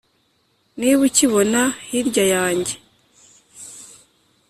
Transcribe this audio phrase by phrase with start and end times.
[0.79, 2.73] Niba ukibona hirya yanjye